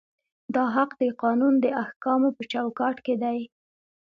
دا 0.55 0.63
حق 0.75 0.91
د 1.01 1.03
قانون 1.21 1.53
د 1.59 1.65
احکامو 1.83 2.29
په 2.37 2.43
چوکاټ 2.51 2.97
کې 3.05 3.15
دی. 3.23 3.39